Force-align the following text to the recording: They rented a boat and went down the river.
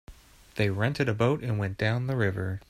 They 0.55 0.71
rented 0.71 1.07
a 1.09 1.13
boat 1.13 1.43
and 1.43 1.59
went 1.59 1.77
down 1.77 2.07
the 2.07 2.15
river. 2.15 2.59